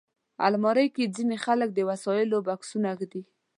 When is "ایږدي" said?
2.91-3.21